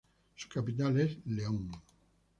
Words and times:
Su 0.35 0.49
capital 0.49 0.99
es 0.99 1.17
León. 1.27 1.69